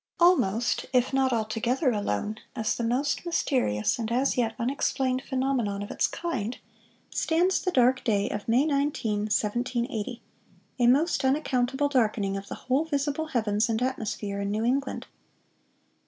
"Almost 0.19 0.87
if 0.93 1.13
not 1.13 1.31
altogether 1.31 1.91
alone, 1.91 2.39
as 2.55 2.73
the 2.75 2.83
most 2.83 3.23
mysterious 3.23 3.99
and 3.99 4.11
as 4.11 4.35
yet 4.35 4.55
unexplained 4.57 5.21
phenomenon 5.21 5.83
of 5.83 5.91
its 5.91 6.07
kind,... 6.07 6.57
stands 7.11 7.61
the 7.61 7.69
dark 7.69 8.03
day 8.03 8.27
of 8.27 8.47
May 8.47 8.65
19, 8.65 9.25
1780,—a 9.27 10.87
most 10.87 11.23
unaccountable 11.23 11.87
darkening 11.87 12.35
of 12.35 12.47
the 12.47 12.55
whole 12.65 12.83
visible 12.85 13.27
heavens 13.27 13.69
and 13.69 13.79
atmosphere 13.83 14.41
in 14.41 14.49
New 14.49 14.63
England." 14.65 15.05